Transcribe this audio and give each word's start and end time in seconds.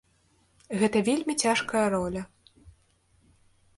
Гэта 0.83 0.97
вельмі 1.11 1.35
цяжкая 1.45 1.85
роля. 1.97 2.21